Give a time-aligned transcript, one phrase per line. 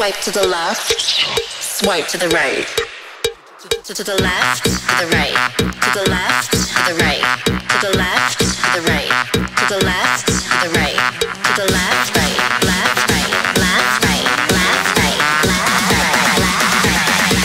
[0.00, 2.66] Swipe to the left, swipe to the right.
[3.84, 5.36] To, to the left, to the right.
[5.60, 6.56] To the left, to
[6.88, 7.20] the right.
[7.68, 9.12] To the left, to the right.
[9.36, 10.32] To the left, to
[10.64, 10.96] the right.
[11.20, 13.28] To the left, right, left, right,
[13.60, 14.24] left, right,
[14.56, 17.36] left, right, left, right, left, right.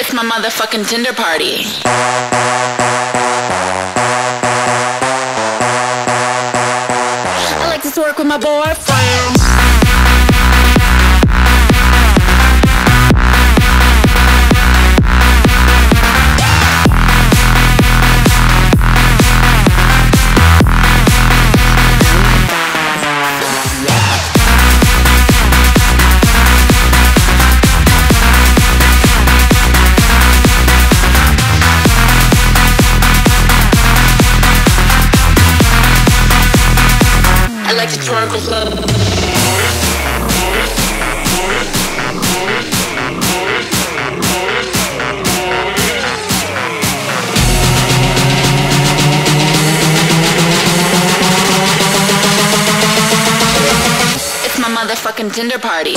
[0.00, 1.64] It's my motherfucking Tinder party.
[8.12, 8.91] Work with my boyfriend.
[54.44, 55.94] It's my motherfucking Tinder party.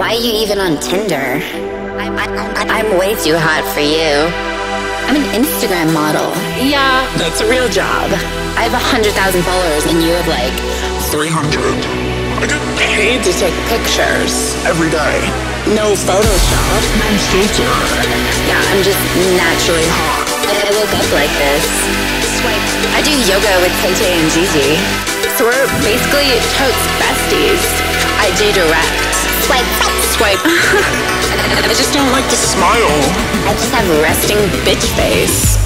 [0.00, 1.44] Why are you even on Tinder?
[2.00, 2.24] I'm, I,
[2.72, 4.16] I'm way too hot for you.
[5.04, 6.32] I'm an Instagram model.
[6.56, 8.08] Yeah, that's a real job.
[8.56, 10.56] I have a hundred thousand followers, and you have like
[11.12, 11.52] 300.
[11.52, 14.56] I get Paid to take pictures.
[14.64, 15.20] every day.
[15.76, 16.80] No Photoshop.
[16.96, 17.68] No filter.
[18.48, 19.04] Yeah, I'm just
[19.36, 20.24] naturally hot.
[20.48, 21.64] I, I woke up like this.
[22.40, 22.64] Swipe.
[22.96, 24.80] I do yoga with Tay Tay and Gigi.
[25.36, 27.60] So we're basically totes besties.
[28.16, 29.09] I do direct.
[29.46, 29.70] Swipe,
[30.14, 30.42] Swipe.
[31.64, 32.88] I just don't like to Smile.
[33.46, 35.56] I just have resting bitch face.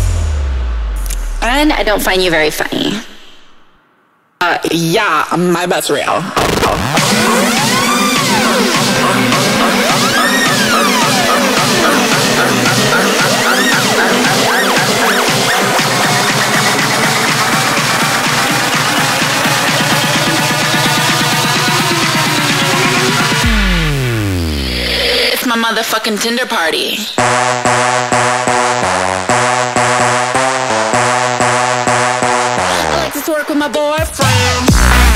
[1.43, 3.01] And I don't find you very funny.
[4.41, 6.23] Uh, yeah, my butt's real.
[25.57, 26.97] my motherfucking Tinder party.
[32.59, 35.14] I like to twerk with my boyfriend.